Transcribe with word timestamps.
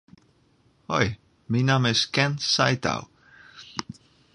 Hoi, 0.93 1.09
myn 1.49 1.67
namme 1.69 1.91
is 1.93 2.03
Ken 2.15 2.33
Saitou. 2.51 3.07